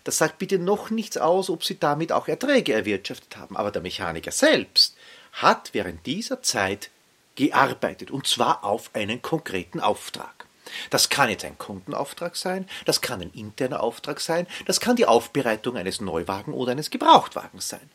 Das 0.03 0.17
sagt 0.17 0.37
bitte 0.37 0.59
noch 0.59 0.89
nichts 0.89 1.17
aus, 1.17 1.49
ob 1.49 1.63
Sie 1.63 1.79
damit 1.79 2.11
auch 2.11 2.27
Erträge 2.27 2.73
erwirtschaftet 2.73 3.37
haben, 3.37 3.55
aber 3.55 3.71
der 3.71 3.81
Mechaniker 3.81 4.31
selbst 4.31 4.97
hat 5.33 5.69
während 5.73 6.05
dieser 6.05 6.41
Zeit 6.41 6.89
gearbeitet, 7.35 8.11
und 8.11 8.27
zwar 8.27 8.63
auf 8.63 8.91
einen 8.93 9.21
konkreten 9.21 9.79
Auftrag. 9.79 10.45
Das 10.89 11.09
kann 11.09 11.29
jetzt 11.29 11.45
ein 11.45 11.57
Kundenauftrag 11.57 12.35
sein, 12.35 12.67
das 12.85 13.01
kann 13.01 13.21
ein 13.21 13.31
interner 13.31 13.81
Auftrag 13.81 14.19
sein, 14.19 14.47
das 14.65 14.79
kann 14.79 14.95
die 14.95 15.05
Aufbereitung 15.05 15.77
eines 15.77 16.01
Neuwagen 16.01 16.53
oder 16.53 16.71
eines 16.71 16.89
Gebrauchtwagens 16.89 17.69
sein. 17.69 17.89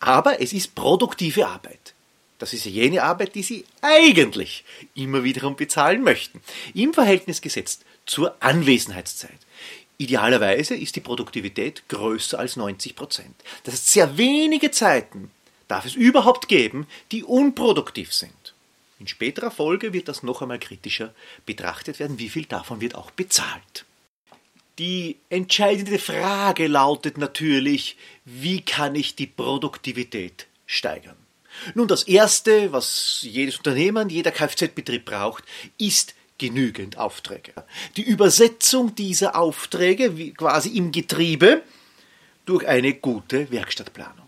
Aber 0.00 0.40
es 0.40 0.52
ist 0.52 0.74
produktive 0.74 1.46
Arbeit. 1.46 1.94
Das 2.42 2.52
ist 2.52 2.64
jene 2.64 3.04
Arbeit, 3.04 3.36
die 3.36 3.44
Sie 3.44 3.64
eigentlich 3.82 4.64
immer 4.96 5.22
wiederum 5.22 5.54
bezahlen 5.54 6.02
möchten. 6.02 6.40
Im 6.74 6.92
Verhältnis 6.92 7.40
gesetzt 7.40 7.84
zur 8.04 8.34
Anwesenheitszeit. 8.40 9.38
Idealerweise 9.96 10.74
ist 10.74 10.96
die 10.96 11.00
Produktivität 11.00 11.88
größer 11.88 12.40
als 12.40 12.56
90 12.56 12.96
Prozent. 12.96 13.36
Das 13.62 13.74
heißt, 13.74 13.90
sehr 13.90 14.18
wenige 14.18 14.72
Zeiten 14.72 15.30
darf 15.68 15.86
es 15.86 15.94
überhaupt 15.94 16.48
geben, 16.48 16.88
die 17.12 17.22
unproduktiv 17.22 18.12
sind. 18.12 18.54
In 18.98 19.06
späterer 19.06 19.52
Folge 19.52 19.92
wird 19.92 20.08
das 20.08 20.24
noch 20.24 20.42
einmal 20.42 20.58
kritischer 20.58 21.14
betrachtet 21.46 22.00
werden, 22.00 22.18
wie 22.18 22.28
viel 22.28 22.46
davon 22.46 22.80
wird 22.80 22.96
auch 22.96 23.12
bezahlt. 23.12 23.84
Die 24.80 25.16
entscheidende 25.28 26.00
Frage 26.00 26.66
lautet 26.66 27.18
natürlich, 27.18 27.96
wie 28.24 28.62
kann 28.62 28.96
ich 28.96 29.14
die 29.14 29.28
Produktivität 29.28 30.48
steigern? 30.66 31.21
Nun, 31.74 31.88
das 31.88 32.04
Erste, 32.04 32.72
was 32.72 33.20
jedes 33.22 33.56
Unternehmen, 33.56 34.08
jeder 34.08 34.30
Kfz-Betrieb 34.30 35.04
braucht, 35.04 35.44
ist 35.78 36.14
genügend 36.38 36.98
Aufträge. 36.98 37.52
Die 37.96 38.02
Übersetzung 38.02 38.94
dieser 38.94 39.36
Aufträge 39.36 40.32
quasi 40.32 40.70
im 40.70 40.90
Getriebe 40.90 41.62
durch 42.46 42.66
eine 42.66 42.94
gute 42.94 43.50
Werkstattplanung. 43.50 44.26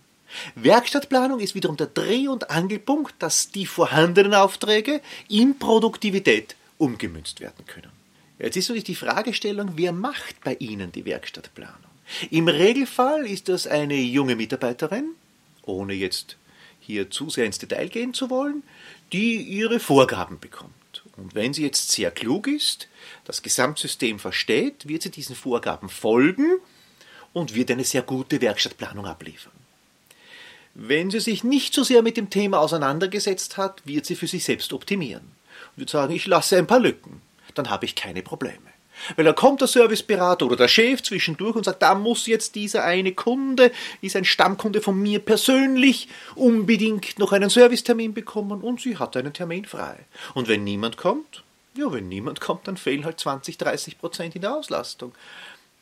Werkstattplanung 0.55 1.41
ist 1.41 1.55
wiederum 1.55 1.77
der 1.77 1.87
Dreh- 1.87 2.29
und 2.29 2.51
Angelpunkt, 2.51 3.15
dass 3.21 3.51
die 3.51 3.67
vorhandenen 3.67 4.35
Aufträge 4.35 5.01
in 5.29 5.59
Produktivität 5.59 6.57
umgemünzt 6.79 7.41
werden 7.41 7.65
können. 7.67 7.91
Jetzt 8.39 8.57
ist 8.57 8.69
natürlich 8.69 8.85
die 8.85 8.95
Fragestellung, 8.95 9.73
wer 9.77 9.93
macht 9.93 10.43
bei 10.43 10.55
Ihnen 10.55 10.91
die 10.93 11.05
Werkstattplanung? 11.05 11.91
Im 12.31 12.49
Regelfall 12.49 13.27
ist 13.27 13.49
das 13.49 13.67
eine 13.67 13.97
junge 13.97 14.37
Mitarbeiterin, 14.37 15.15
ohne 15.63 15.95
jetzt 15.95 16.37
hier 16.87 17.11
zu 17.11 17.31
sehr 17.31 17.47
ins 17.47 17.59
Detail 17.59 17.89
gehen 17.89 18.15
zu 18.15 18.31
wollen, 18.31 18.63
die 19.13 19.37
ihre 19.37 19.81
Vorgaben 19.81 20.39
bekommt. 20.39 20.73
Und 21.17 21.35
wenn 21.35 21.55
sie 21.55 21.63
jetzt 21.63 21.93
sehr 21.93 22.11
klug 22.11 22.47
ist, 22.47 22.89
das 23.25 23.43
Gesamtsystem 23.43 24.19
versteht, 24.19 24.89
wird 24.89 25.03
sie 25.03 25.11
diesen 25.11 25.37
Vorgaben 25.37 25.89
folgen 25.89 26.59
und 27.33 27.55
wird 27.55 27.71
eine 27.71 27.85
sehr 27.85 28.03
gute 28.03 28.41
Werkstattplanung 28.41 29.07
abliefern. 29.07 29.53
Wenn 30.75 31.11
sie 31.11 31.21
sich 31.21 31.45
nicht 31.45 31.73
so 31.73 31.85
sehr 31.85 32.03
mit 32.03 32.17
dem 32.17 32.31
Thema 32.31 32.59
auseinandergesetzt 32.59 33.57
hat, 33.57 33.87
wird 33.87 34.07
sie 34.07 34.17
für 34.17 34.27
sich 34.27 34.45
selbst 34.45 34.73
optimieren 34.73 35.23
und 35.23 35.79
wird 35.79 35.91
sagen, 35.91 36.13
ich 36.13 36.27
lasse 36.27 36.59
ein 36.59 36.67
paar 36.67 36.81
Lücken, 36.81 37.23
dann 37.55 37.71
habe 37.71 37.85
ich 37.85 37.95
keine 37.95 38.23
Probleme. 38.23 38.74
Weil 39.17 39.25
da 39.25 39.33
kommt 39.33 39.61
der 39.61 39.69
Serviceberater 39.69 40.47
oder 40.47 40.57
der 40.57 40.69
Chef 40.69 41.03
zwischendurch 41.03 41.57
und 41.57 41.65
sagt, 41.65 41.83
da 41.83 41.95
muss 41.95 42.27
jetzt 42.27 42.55
dieser 42.55 42.85
eine 42.85 43.13
Kunde, 43.13 43.73
ist 44.01 44.17
ein 44.17 44.25
Stammkunde 44.25 44.81
von 44.81 45.01
mir 45.01 45.19
persönlich, 45.19 46.09
unbedingt 46.35 47.19
noch 47.19 47.33
einen 47.33 47.51
Servicetermin 47.51 48.15
bekommen 48.15 48.63
und 48.63 48.81
sie 48.81 48.97
hat 48.97 49.17
einen 49.17 49.33
Termin 49.33 49.65
frei. 49.65 49.97
Und 50.35 50.49
wenn 50.49 50.65
niemand 50.65 50.97
kommt, 50.97 51.43
ja, 51.77 51.93
wenn 51.93 52.09
niemand 52.09 52.41
kommt, 52.41 52.69
dann 52.69 52.77
fehlen 52.77 53.05
halt 53.05 53.19
20, 53.19 53.59
30 53.59 53.99
Prozent 53.99 54.37
in 54.37 54.43
der 54.43 54.55
Auslastung. 54.55 55.13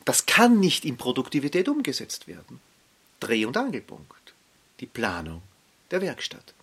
Das 0.05 0.25
kann 0.25 0.59
nicht 0.59 0.85
in 0.85 0.97
Produktivität 0.97 1.69
umgesetzt 1.69 2.27
werden. 2.27 2.59
Dreh- 3.19 3.45
und 3.45 3.55
Angelpunkt. 3.55 4.33
Die 4.79 4.85
Planung 4.85 5.41
der 5.91 6.01
Werkstatt. 6.01 6.53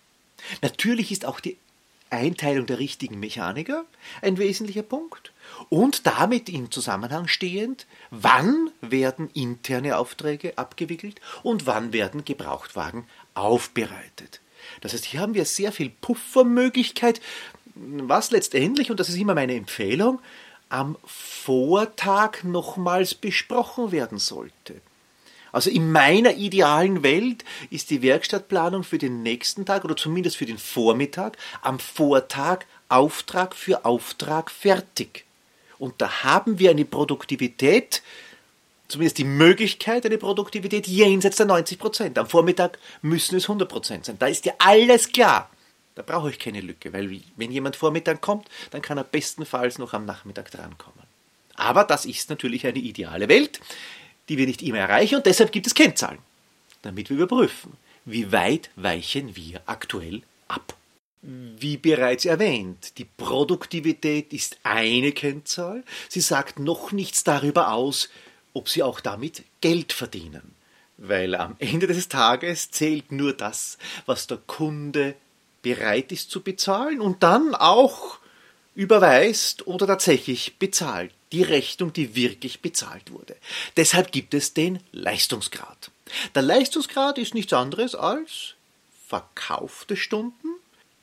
Natürlich 0.61 1.11
ist 1.11 1.25
auch 1.25 1.39
die 1.39 1.57
Einteilung 2.11 2.65
der 2.65 2.79
richtigen 2.79 3.19
Mechaniker 3.19 3.85
ein 4.21 4.37
wesentlicher 4.37 4.83
Punkt 4.83 5.31
und 5.69 6.05
damit 6.05 6.49
im 6.49 6.69
Zusammenhang 6.71 7.27
stehend, 7.27 7.87
wann 8.09 8.69
werden 8.81 9.29
interne 9.33 9.97
Aufträge 9.97 10.57
abgewickelt 10.57 11.21
und 11.43 11.65
wann 11.65 11.93
werden 11.93 12.25
Gebrauchtwagen 12.25 13.05
aufbereitet. 13.33 14.41
Das 14.81 14.93
heißt, 14.93 15.05
hier 15.05 15.21
haben 15.21 15.33
wir 15.33 15.45
sehr 15.45 15.71
viel 15.71 15.89
Puffermöglichkeit, 15.89 17.21
was 17.75 18.31
letztendlich, 18.31 18.91
und 18.91 18.99
das 18.99 19.09
ist 19.09 19.17
immer 19.17 19.33
meine 19.33 19.55
Empfehlung, 19.55 20.19
am 20.69 20.97
Vortag 21.05 22.43
nochmals 22.43 23.15
besprochen 23.15 23.91
werden 23.91 24.19
sollte. 24.19 24.81
Also 25.51 25.69
in 25.69 25.91
meiner 25.91 26.35
idealen 26.35 27.03
Welt 27.03 27.43
ist 27.69 27.89
die 27.89 28.01
Werkstattplanung 28.01 28.83
für 28.83 28.97
den 28.97 29.23
nächsten 29.23 29.65
Tag 29.65 29.83
oder 29.83 29.97
zumindest 29.97 30.37
für 30.37 30.45
den 30.45 30.57
Vormittag 30.57 31.37
am 31.61 31.79
Vortag 31.79 32.65
Auftrag 32.89 33.55
für 33.55 33.85
Auftrag 33.85 34.51
fertig. 34.51 35.25
Und 35.79 36.01
da 36.01 36.23
haben 36.23 36.59
wir 36.59 36.69
eine 36.69 36.85
Produktivität, 36.85 38.01
zumindest 38.87 39.17
die 39.17 39.23
Möglichkeit, 39.23 40.05
eine 40.05 40.17
Produktivität 40.17 40.87
jenseits 40.87 41.37
der 41.37 41.45
90 41.47 41.79
Prozent. 41.79 42.19
Am 42.19 42.27
Vormittag 42.27 42.77
müssen 43.01 43.37
es 43.37 43.45
100 43.45 43.67
Prozent 43.67 44.05
sein. 44.05 44.17
Da 44.19 44.27
ist 44.27 44.45
ja 44.45 44.53
alles 44.59 45.11
klar. 45.11 45.49
Da 45.95 46.03
brauche 46.03 46.29
ich 46.29 46.39
keine 46.39 46.61
Lücke, 46.61 46.93
weil 46.93 47.21
wenn 47.35 47.51
jemand 47.51 47.75
Vormittag 47.75 48.21
kommt, 48.21 48.47
dann 48.71 48.81
kann 48.81 48.97
er 48.97 49.03
bestenfalls 49.03 49.77
noch 49.77 49.93
am 49.93 50.05
Nachmittag 50.05 50.51
drankommen. 50.51 51.03
Aber 51.55 51.83
das 51.83 52.05
ist 52.05 52.29
natürlich 52.29 52.65
eine 52.65 52.79
ideale 52.79 53.27
Welt 53.27 53.59
die 54.29 54.37
wir 54.37 54.47
nicht 54.47 54.61
immer 54.61 54.79
erreichen 54.79 55.15
und 55.15 55.25
deshalb 55.25 55.51
gibt 55.51 55.67
es 55.67 55.75
Kennzahlen, 55.75 56.19
damit 56.81 57.09
wir 57.09 57.17
überprüfen, 57.17 57.73
wie 58.05 58.31
weit 58.31 58.69
weichen 58.75 59.35
wir 59.35 59.61
aktuell 59.65 60.21
ab. 60.47 60.75
Wie 61.21 61.77
bereits 61.77 62.25
erwähnt, 62.25 62.97
die 62.97 63.05
Produktivität 63.05 64.33
ist 64.33 64.57
eine 64.63 65.11
Kennzahl. 65.11 65.83
Sie 66.09 66.21
sagt 66.21 66.57
noch 66.57 66.91
nichts 66.91 67.23
darüber 67.23 67.73
aus, 67.73 68.09
ob 68.53 68.69
sie 68.69 68.81
auch 68.81 68.99
damit 68.99 69.43
Geld 69.61 69.93
verdienen. 69.93 70.55
Weil 70.97 71.35
am 71.35 71.55
Ende 71.59 71.85
des 71.85 72.09
Tages 72.09 72.71
zählt 72.71 73.11
nur 73.11 73.33
das, 73.33 73.77
was 74.07 74.25
der 74.25 74.37
Kunde 74.37 75.15
bereit 75.61 76.11
ist 76.11 76.31
zu 76.31 76.41
bezahlen 76.41 77.01
und 77.01 77.21
dann 77.21 77.53
auch 77.53 78.17
überweist 78.75 79.67
oder 79.67 79.87
tatsächlich 79.87 80.57
bezahlt. 80.57 81.11
Die 81.31 81.43
Rechnung, 81.43 81.93
die 81.93 82.15
wirklich 82.15 82.61
bezahlt 82.61 83.11
wurde. 83.11 83.37
Deshalb 83.77 84.11
gibt 84.11 84.33
es 84.33 84.53
den 84.53 84.79
Leistungsgrad. 84.91 85.91
Der 86.35 86.41
Leistungsgrad 86.41 87.17
ist 87.17 87.33
nichts 87.33 87.53
anderes 87.53 87.95
als 87.95 88.55
verkaufte 89.07 89.95
Stunden 89.95 90.47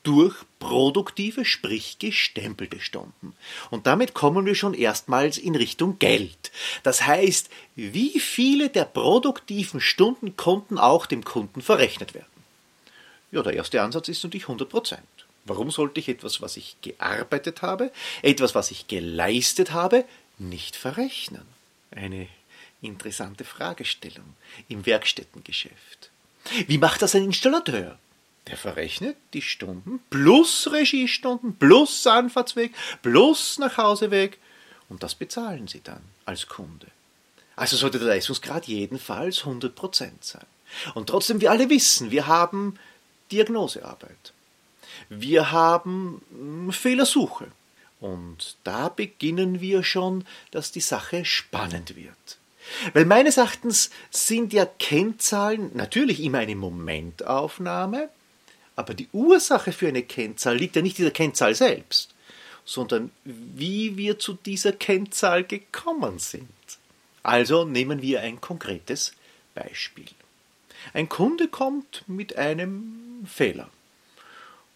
durch 0.03 0.35
produktive, 0.59 1.45
sprich 1.45 1.99
gestempelte 1.99 2.79
Stunden. 2.79 3.33
Und 3.69 3.85
damit 3.85 4.13
kommen 4.13 4.45
wir 4.45 4.55
schon 4.55 4.73
erstmals 4.73 5.37
in 5.37 5.55
Richtung 5.55 5.99
Geld. 5.99 6.51
Das 6.83 7.05
heißt, 7.05 7.49
wie 7.75 8.19
viele 8.19 8.69
der 8.69 8.85
produktiven 8.85 9.81
Stunden 9.81 10.37
konnten 10.37 10.77
auch 10.77 11.05
dem 11.05 11.23
Kunden 11.23 11.61
verrechnet 11.61 12.13
werden? 12.13 12.25
Ja, 13.31 13.43
der 13.43 13.53
erste 13.53 13.81
Ansatz 13.81 14.07
ist 14.09 14.23
natürlich 14.23 14.45
100 14.45 14.69
Prozent. 14.69 15.03
Warum 15.49 15.71
sollte 15.71 15.99
ich 15.99 16.07
etwas, 16.07 16.41
was 16.41 16.57
ich 16.57 16.77
gearbeitet 16.81 17.63
habe, 17.63 17.91
etwas, 18.21 18.53
was 18.53 18.69
ich 18.69 18.87
geleistet 18.87 19.71
habe, 19.71 20.05
nicht 20.37 20.75
verrechnen? 20.75 21.45
Eine 21.91 22.27
interessante 22.81 23.43
Fragestellung 23.43 24.35
im 24.67 24.85
Werkstättengeschäft. 24.85 26.11
Wie 26.67 26.77
macht 26.77 27.01
das 27.01 27.15
ein 27.15 27.25
Installateur? 27.25 27.97
Der 28.47 28.57
verrechnet 28.57 29.17
die 29.33 29.41
Stunden 29.41 29.99
plus 30.09 30.71
Regiestunden 30.71 31.55
plus 31.55 32.05
Anfahrtsweg 32.05 32.73
plus 33.01 33.57
Nachhauseweg 33.57 34.37
und 34.87 35.03
das 35.03 35.15
bezahlen 35.15 35.67
Sie 35.67 35.81
dann 35.83 36.01
als 36.25 36.47
Kunde. 36.47 36.87
Also 37.55 37.75
sollte 37.75 37.99
der 37.99 38.07
Leistungsgrad 38.07 38.67
jedenfalls 38.67 39.43
100% 39.43 40.11
sein. 40.21 40.45
Und 40.93 41.07
trotzdem, 41.07 41.41
wir 41.41 41.51
alle 41.51 41.69
wissen, 41.69 42.11
wir 42.11 42.27
haben 42.27 42.79
Diagnosearbeit. 43.31 44.33
Wir 45.07 45.51
haben 45.51 46.21
hm, 46.31 46.71
Fehlersuche. 46.71 47.47
Und 47.99 48.55
da 48.63 48.89
beginnen 48.89 49.61
wir 49.61 49.83
schon, 49.83 50.25
dass 50.51 50.71
die 50.71 50.79
Sache 50.79 51.25
spannend 51.25 51.95
wird. 51.95 52.37
Weil 52.93 53.05
meines 53.05 53.37
Erachtens 53.37 53.89
sind 54.09 54.53
ja 54.53 54.65
Kennzahlen 54.65 55.71
natürlich 55.73 56.21
immer 56.21 56.39
eine 56.39 56.55
Momentaufnahme, 56.55 58.09
aber 58.75 58.93
die 58.93 59.09
Ursache 59.11 59.71
für 59.73 59.89
eine 59.89 60.03
Kennzahl 60.03 60.55
liegt 60.55 60.75
ja 60.75 60.81
nicht 60.81 60.99
in 60.99 61.05
der 61.05 61.13
Kennzahl 61.13 61.55
selbst, 61.55 62.13
sondern 62.63 63.11
wie 63.25 63.97
wir 63.97 64.19
zu 64.19 64.33
dieser 64.33 64.71
Kennzahl 64.71 65.43
gekommen 65.43 66.19
sind. 66.19 66.47
Also 67.23 67.65
nehmen 67.65 68.01
wir 68.01 68.21
ein 68.21 68.39
konkretes 68.39 69.13
Beispiel. 69.53 70.07
Ein 70.93 71.09
Kunde 71.09 71.49
kommt 71.49 72.03
mit 72.07 72.37
einem 72.37 73.25
Fehler. 73.27 73.69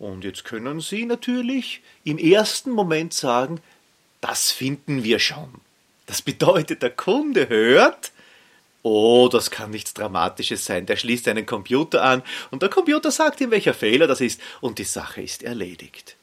Und 0.04 0.26
jetzt 0.26 0.44
können 0.44 0.82
Sie 0.82 1.06
natürlich 1.06 1.82
im 2.04 2.18
ersten 2.18 2.72
Moment 2.72 3.14
sagen, 3.14 3.62
das 4.20 4.52
finden 4.52 5.06
wir 5.06 5.18
schon. 5.18 5.62
Das 6.08 6.22
bedeutet, 6.22 6.82
der 6.82 6.90
Kunde 6.90 7.48
hört, 7.48 8.12
oh, 8.82 9.30
das 9.32 9.50
kann 9.50 9.72
nichts 9.72 9.94
Dramatisches 9.94 10.66
sein. 10.66 10.86
Der 10.86 10.98
schließt 10.98 11.30
einen 11.30 11.46
Computer 11.46 12.04
an 12.04 12.22
und 12.52 12.62
der 12.62 12.68
Computer 12.68 13.12
sagt 13.12 13.40
ihm, 13.40 13.52
welcher 13.52 13.74
Fehler 13.74 14.06
das 14.06 14.20
ist 14.20 14.42
und 14.60 14.78
die 14.78 14.84
Sache 14.84 15.22
ist 15.22 15.42
erledigt. 15.42 16.18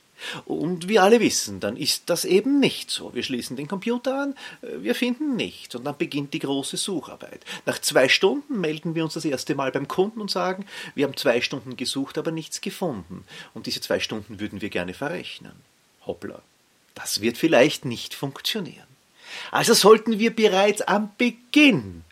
Und 0.44 0.88
wir 0.88 1.02
alle 1.02 1.20
wissen, 1.20 1.60
dann 1.60 1.76
ist 1.76 2.10
das 2.10 2.24
eben 2.24 2.60
nicht 2.60 2.90
so. 2.90 3.14
Wir 3.14 3.22
schließen 3.22 3.56
den 3.56 3.68
Computer 3.68 4.22
an, 4.22 4.34
äh, 4.62 4.82
wir 4.82 4.94
finden 4.94 5.36
nichts 5.36 5.74
und 5.74 5.84
dann 5.84 5.96
beginnt 5.96 6.34
die 6.34 6.38
große 6.38 6.76
Sucharbeit. 6.76 7.44
Nach 7.66 7.78
zwei 7.78 8.08
Stunden 8.08 8.60
melden 8.60 8.94
wir 8.94 9.04
uns 9.04 9.14
das 9.14 9.24
erste 9.24 9.54
Mal 9.54 9.72
beim 9.72 9.88
Kunden 9.88 10.20
und 10.20 10.30
sagen, 10.30 10.66
wir 10.94 11.06
haben 11.06 11.16
zwei 11.16 11.40
Stunden 11.40 11.76
gesucht, 11.76 12.18
aber 12.18 12.30
nichts 12.30 12.60
gefunden. 12.60 13.24
Und 13.54 13.66
diese 13.66 13.80
zwei 13.80 14.00
Stunden 14.00 14.40
würden 14.40 14.60
wir 14.60 14.70
gerne 14.70 14.94
verrechnen. 14.94 15.52
Hoppla, 16.06 16.42
das 16.94 17.20
wird 17.20 17.38
vielleicht 17.38 17.85
nicht 17.85 18.14
funktionieren. 18.14 18.87
Also 19.50 19.74
sollten 19.74 20.18
wir 20.18 20.35
bereits 20.35 20.83
am 20.83 21.11
Beginn 21.16 22.04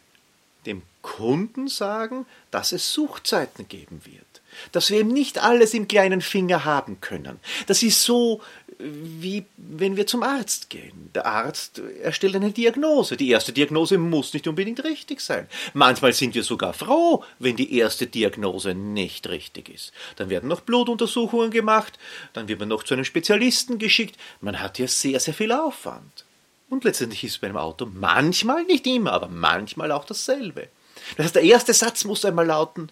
dem 0.67 0.83
Kunden 1.03 1.69
sagen, 1.69 2.27
dass 2.51 2.73
es 2.73 2.93
Suchzeiten 2.93 3.69
geben 3.69 4.03
wird 4.05 4.28
dass 4.73 4.91
wir 4.91 5.01
eben 5.01 5.13
nicht 5.13 5.43
alles 5.43 5.75
im 5.75 5.89
kleinen 5.89 6.21
Finger 6.21 6.65
haben 6.65 7.01
können. 7.01 7.39
Das 7.67 7.83
ist 7.83 8.03
so, 8.03 8.41
wie 8.79 9.45
wenn 9.57 9.97
wir 9.97 10.07
zum 10.07 10.23
Arzt 10.23 10.71
gehen. 10.71 11.11
Der 11.15 11.27
Arzt 11.27 11.83
erstellt 12.03 12.37
eine 12.37 12.53
Diagnose. 12.53 13.17
Die 13.17 13.31
erste 13.31 13.53
Diagnose 13.53 13.99
muss 13.99 14.33
nicht 14.33 14.47
unbedingt 14.47 14.85
richtig 14.85 15.21
sein. 15.21 15.49
Manchmal 15.75 16.13
sind 16.13 16.35
wir 16.35 16.45
sogar 16.45 16.73
froh, 16.73 17.25
wenn 17.39 17.57
die 17.57 17.77
erste 17.77 18.07
Diagnose 18.07 18.75
nicht 18.75 19.29
richtig 19.29 19.69
ist. 19.69 19.93
Dann 20.17 20.31
werden 20.31 20.49
noch 20.49 20.61
Blutuntersuchungen 20.61 21.51
gemacht, 21.51 21.99
dann 22.35 22.47
wird 22.47 22.61
man 22.61 22.69
noch 22.69 22.85
zu 22.85 22.95
einem 22.95 23.05
Spezialisten 23.05 23.79
geschickt. 23.79 24.17
Man 24.41 24.61
hat 24.61 24.79
ja 24.79 24.87
sehr, 24.87 25.19
sehr 25.19 25.35
viel 25.35 25.51
Aufwand. 25.51 26.25
Und 26.71 26.85
letztendlich 26.85 27.25
ist 27.25 27.33
es 27.33 27.39
bei 27.39 27.49
einem 27.49 27.57
Auto 27.57 27.87
manchmal, 27.93 28.63
nicht 28.65 28.87
immer, 28.87 29.13
aber 29.13 29.29
manchmal 29.29 29.91
auch 29.91 30.05
dasselbe. 30.05 30.69
Das 31.17 31.27
heißt, 31.27 31.37
der 31.37 31.43
erste 31.43 31.73
Satz 31.73 32.05
muss 32.05 32.25
einmal 32.25 32.47
lauten, 32.47 32.91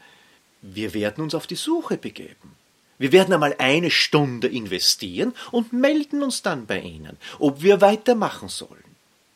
wir 0.62 0.94
werden 0.94 1.22
uns 1.22 1.34
auf 1.34 1.46
die 1.46 1.56
Suche 1.56 1.96
begeben. 1.96 2.56
Wir 2.98 3.12
werden 3.12 3.34
einmal 3.34 3.54
eine 3.58 3.90
Stunde 3.90 4.48
investieren 4.48 5.34
und 5.50 5.72
melden 5.72 6.22
uns 6.22 6.42
dann 6.42 6.66
bei 6.66 6.80
Ihnen, 6.80 7.18
ob 7.38 7.62
wir 7.62 7.80
weitermachen 7.80 8.48
sollen. 8.48 8.84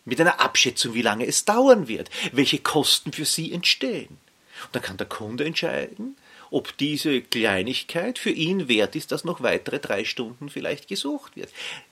Mit 0.07 0.21
einer 0.21 0.41
Abschätzung, 0.41 0.95
wie 0.95 1.03
lange 1.03 1.27
es 1.27 1.45
dauern 1.45 1.87
wird, 1.87 2.09
welche 2.33 2.59
Kosten 2.59 3.13
für 3.13 3.27
Sie 3.27 3.53
entstehen. 3.53 4.19
Und 4.65 4.75
dann 4.75 4.83
kann 4.83 4.97
der 4.97 5.07
Kunde 5.07 5.45
entscheiden, 5.45 6.17
ob 6.51 6.77
diese 6.79 7.21
Kleinigkeit 7.21 8.19
für 8.19 8.31
ihn 8.31 8.69
wert 8.69 8.97
ist, 8.97 9.13
dass 9.13 9.25
noch 9.25 9.43
weitere 9.43 9.79
drei 9.79 10.05
Stunden 10.05 10.49
vielleicht 10.49 10.89
gesucht 10.89 11.37
wird, 11.37 11.51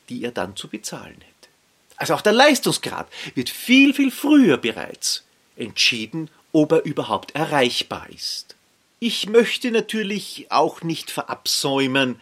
die 0.09 0.25
er 0.25 0.33
dann 0.33 0.57
zu 0.57 0.69
bezahlen 0.69 1.15
hätte. 1.15 1.49
Also 1.97 2.15
auch 2.15 2.21
der 2.23 2.33
Leistungsgrad 2.33 3.09
wird 3.35 3.51
viel, 3.51 3.95
viel 3.95 4.11
früher 4.11 4.57
bereits 4.57 5.25
entschieden, 5.57 6.31
ob 6.53 6.73
er 6.73 6.85
überhaupt 6.85 7.35
erreichbar 7.35 8.09
ist. 8.11 8.57
Ich 9.01 9.29
möchte 9.29 9.71
natürlich 9.71 10.47
auch 10.51 10.83
nicht 10.83 11.11
verabsäumen, 11.11 12.21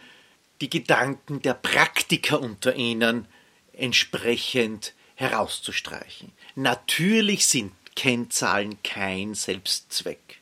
die 0.61 0.69
Gedanken 0.69 1.41
der 1.41 1.55
Praktiker 1.55 2.39
unter 2.39 2.75
Ihnen 2.75 3.27
entsprechend 3.73 4.93
herauszustreichen. 5.15 6.31
Natürlich 6.55 7.47
sind 7.47 7.71
Kennzahlen 7.95 8.77
kein 8.83 9.33
Selbstzweck. 9.33 10.39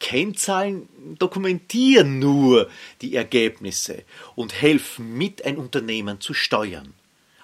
Kennzahlen 0.00 0.88
dokumentieren 1.18 2.18
nur 2.18 2.68
die 3.00 3.14
Ergebnisse 3.14 4.02
und 4.34 4.60
helfen 4.60 5.16
mit, 5.16 5.44
ein 5.44 5.56
Unternehmen 5.56 6.20
zu 6.20 6.34
steuern. 6.34 6.94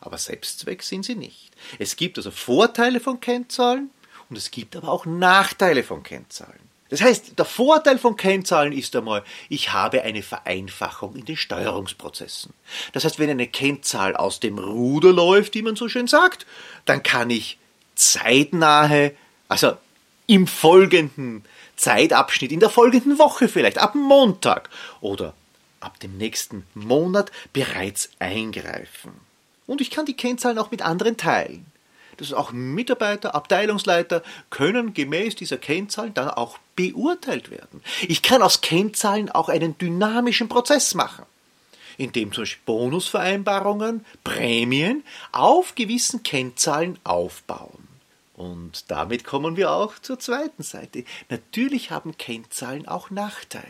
Aber 0.01 0.19
Selbstzweck 0.19 0.83
sind 0.83 1.05
sie 1.05 1.15
nicht. 1.15 1.53
Es 1.79 1.95
gibt 1.95 2.19
also 2.19 2.33
Vorteile 2.33 2.99
von 2.99 3.21
Kennzahlen 3.21 3.91
und 4.29 4.37
es 4.37 4.51
gibt 4.51 4.75
aber 4.75 4.89
auch 4.89 5.07
Nachteile 5.07 5.85
von 5.85 6.03
Kennzahlen. 6.03 6.70
Das 6.91 7.01
heißt, 7.01 7.39
der 7.39 7.45
Vorteil 7.45 7.99
von 7.99 8.17
Kennzahlen 8.17 8.73
ist 8.73 8.95
einmal, 8.97 9.23
ich 9.49 9.73
habe 9.73 10.03
eine 10.03 10.23
Vereinfachung 10.23 11.15
in 11.15 11.25
den 11.25 11.37
Steuerungsprozessen. 11.37 12.53
Das 12.93 13.05
heißt, 13.05 13.21
wenn 13.21 13.31
eine 13.31 13.47
Kennzahl 13.47 14.17
aus 14.17 14.41
dem 14.41 14.59
Ruder 14.59 15.13
läuft, 15.13 15.55
wie 15.55 15.63
man 15.63 15.77
so 15.77 15.89
schön 15.89 16.09
sagt, 16.09 16.47
dann 16.85 17.05
kann 17.05 17.31
ich 17.31 17.59
zeitnahe, 17.95 19.15
also 19.49 19.75
im 20.27 20.49
folgenden 20.49 21.45
Zeitabschnitt, 21.77 22.51
in 22.51 22.61
der 22.61 22.71
folgenden 22.71 23.19
Woche 23.19 23.49
vielleicht, 23.49 23.79
ab 23.79 23.95
Montag 23.95 24.69
oder 25.01 25.35
ab 25.79 26.01
dem 26.01 26.19
nächsten 26.19 26.67
Monat 26.75 27.31
bereits 27.53 28.11
eingreifen. 28.19 29.13
Und 29.67 29.81
ich 29.81 29.91
kann 29.91 30.07
die 30.07 30.17
Kennzahlen 30.17 30.59
auch 30.59 30.73
mit 30.73 30.83
anderen 30.83 31.17
teilen 31.17 31.70
dass 32.21 32.33
auch 32.33 32.53
Mitarbeiter, 32.53 33.35
Abteilungsleiter 33.35 34.23
können 34.51 34.95
gemäß 34.95 35.35
dieser 35.35 35.57
Kennzahlen 35.57 36.15
dann 36.15 36.29
auch 36.29 36.59
beurteilt 36.77 37.51
werden. 37.51 37.83
Ich 38.07 38.23
kann 38.23 38.43
aus 38.43 38.61
Kennzahlen 38.61 39.31
auch 39.31 39.49
einen 39.49 39.77
dynamischen 39.79 40.49
Prozess 40.49 40.95
machen, 40.95 41.25
indem 41.97 42.33
zum 42.33 42.43
Beispiel 42.43 42.63
Bonusvereinbarungen, 42.67 44.05
Prämien 44.23 45.03
auf 45.33 45.75
gewissen 45.75 46.23
Kennzahlen 46.23 46.99
aufbauen. 47.05 47.89
Und 48.35 48.91
damit 48.91 49.25
kommen 49.25 49.57
wir 49.57 49.71
auch 49.73 49.99
zur 49.99 50.19
zweiten 50.19 50.63
Seite. 50.63 51.05
Natürlich 51.29 51.91
haben 51.91 52.17
Kennzahlen 52.17 52.89
auch 52.89 53.11
Nachteile. 53.11 53.67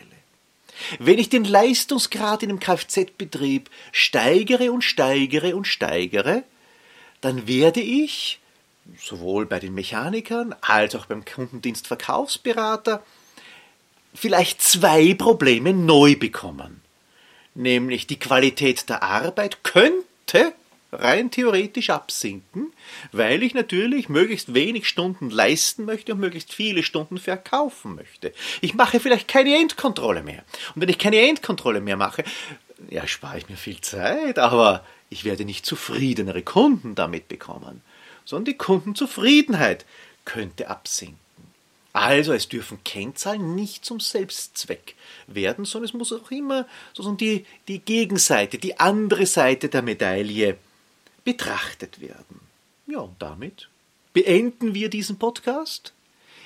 Wenn 0.99 1.19
ich 1.19 1.29
den 1.29 1.43
Leistungsgrad 1.43 2.43
in 2.43 2.49
einem 2.49 2.59
Kfz-Betrieb 2.59 3.69
steigere 3.91 4.71
und 4.71 4.83
steigere 4.83 5.55
und 5.55 5.67
steigere, 5.67 6.43
dann 7.21 7.47
werde 7.47 7.81
ich 7.81 8.39
sowohl 8.97 9.45
bei 9.45 9.59
den 9.59 9.73
Mechanikern 9.73 10.55
als 10.61 10.95
auch 10.95 11.05
beim 11.05 11.23
Kundendienstverkaufsberater 11.25 13.03
vielleicht 14.13 14.61
zwei 14.61 15.13
Probleme 15.13 15.73
neu 15.73 16.15
bekommen. 16.15 16.81
Nämlich 17.53 18.07
die 18.07 18.19
Qualität 18.19 18.89
der 18.89 19.03
Arbeit 19.03 19.63
könnte 19.63 20.53
rein 20.93 21.31
theoretisch 21.31 21.89
absinken, 21.89 22.73
weil 23.11 23.43
ich 23.43 23.53
natürlich 23.53 24.09
möglichst 24.09 24.53
wenig 24.53 24.87
Stunden 24.87 25.29
leisten 25.29 25.85
möchte 25.85 26.13
und 26.13 26.19
möglichst 26.19 26.53
viele 26.53 26.83
Stunden 26.83 27.17
verkaufen 27.17 27.95
möchte. 27.95 28.33
Ich 28.59 28.73
mache 28.73 28.99
vielleicht 28.99 29.27
keine 29.27 29.55
Endkontrolle 29.55 30.23
mehr. 30.23 30.43
Und 30.75 30.81
wenn 30.81 30.89
ich 30.89 30.99
keine 30.99 31.21
Endkontrolle 31.21 31.81
mehr 31.81 31.97
mache, 31.97 32.23
ja, 32.89 33.07
spare 33.07 33.37
ich 33.37 33.49
mir 33.49 33.57
viel 33.57 33.79
Zeit, 33.81 34.39
aber 34.39 34.85
ich 35.09 35.23
werde 35.23 35.45
nicht 35.45 35.65
zufriedenere 35.65 36.41
Kunden 36.41 36.95
damit 36.95 37.27
bekommen, 37.27 37.81
sondern 38.31 38.45
die 38.45 38.57
Kundenzufriedenheit 38.57 39.85
könnte 40.23 40.69
absinken. 40.69 41.19
Also 41.91 42.31
es 42.31 42.47
dürfen 42.47 42.81
Kennzahlen 42.85 43.55
nicht 43.55 43.83
zum 43.83 43.99
Selbstzweck 43.99 44.95
werden, 45.27 45.65
sondern 45.65 45.89
es 45.89 45.93
muss 45.93 46.13
auch 46.13 46.31
immer 46.31 46.65
sozusagen 46.93 47.17
die, 47.17 47.45
die 47.67 47.79
Gegenseite, 47.79 48.57
die 48.57 48.79
andere 48.79 49.25
Seite 49.25 49.67
der 49.67 49.81
Medaille 49.81 50.57
betrachtet 51.25 51.99
werden. 51.99 52.39
Ja, 52.87 52.99
und 52.99 53.21
damit 53.21 53.67
beenden 54.13 54.73
wir 54.73 54.89
diesen 54.89 55.19
Podcast. 55.19 55.91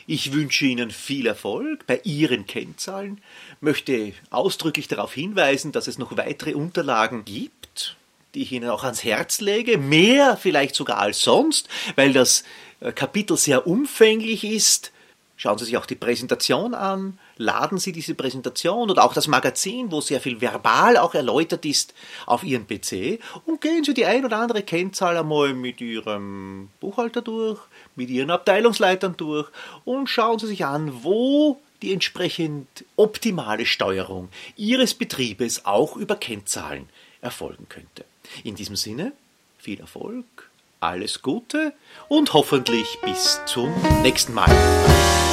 Ich 0.08 0.34
wünsche 0.34 0.66
Ihnen 0.66 0.90
viel 0.90 1.28
Erfolg 1.28 1.86
bei 1.86 2.02
Ihren 2.04 2.48
Kennzahlen, 2.48 3.22
möchte 3.62 4.14
ausdrücklich 4.32 4.88
darauf 4.88 5.14
hinweisen, 5.14 5.72
dass 5.72 5.88
es 5.88 6.00
noch 6.00 6.18
weitere 6.18 6.56
Unterlagen 6.56 7.26
gibt, 7.26 7.96
die 8.36 8.44
ich 8.44 8.52
Ihnen 8.52 8.70
auch 8.70 8.84
ans 8.84 9.04
Herz 9.04 9.42
lege, 9.42 9.78
mehr 9.78 10.38
vielleicht 10.38 10.76
sogar 10.76 11.00
als 11.00 11.22
sonst, 11.22 11.70
weil 11.96 12.14
das 12.14 12.44
äh, 12.82 12.92
Kapitel 12.92 13.38
sehr 13.38 13.66
umfänglich 13.66 14.44
ist. 14.44 14.92
Schauen 15.38 15.58
Sie 15.58 15.66
sich 15.66 15.76
auch 15.76 15.86
die 15.86 15.96
Präsentation 15.96 16.74
an, 16.74 17.20
laden 17.36 17.78
Sie 17.78 17.92
diese 17.92 18.16
Präsentation 18.16 18.90
oder 18.90 19.04
auch 19.04 19.14
das 19.14 19.28
Magazin, 19.28 19.92
wo 19.92 20.00
sehr 20.00 20.22
viel 20.22 20.40
verbal 20.40 20.96
auch 20.96 21.14
erläutert 21.14 21.66
ist, 21.66 21.94
auf 22.26 22.44
Ihren 22.44 22.68
PC 22.68 23.20
und 23.46 23.60
gehen 23.60 23.84
Sie 23.84 23.94
die 23.94 24.06
ein 24.06 24.24
oder 24.24 24.38
andere 24.38 24.64
Kennzahl 24.64 25.18
einmal 25.18 25.54
mit 25.54 25.82
Ihrem 25.82 26.70
Buchhalter 26.80 27.22
durch, 27.22 27.60
mit 27.98 28.10
Ihren 28.10 28.32
Abteilungsleitern 28.32 29.18
durch 29.18 29.50
und 29.84 30.10
schauen 30.10 30.40
Sie 30.40 30.48
sich 30.48 30.64
an, 30.66 31.04
wo 31.04 31.60
die 31.82 31.92
entsprechend 31.92 32.86
optimale 32.96 33.66
Steuerung 33.66 34.30
Ihres 34.56 34.94
Betriebes 34.94 35.66
auch 35.66 35.98
über 35.98 36.16
Kennzahlen 36.16 36.88
erfolgen 37.26 37.68
könnte. 37.68 38.06
In 38.44 38.56
diesem 38.56 38.76
Sinne, 38.76 39.12
viel 39.58 39.80
Erfolg, 39.80 40.26
alles 40.80 41.22
Gute 41.22 41.74
und 42.08 42.34
hoffentlich 42.34 43.00
bis 43.04 43.42
zum 43.46 43.74
nächsten 44.04 44.34
Mal. 44.34 45.25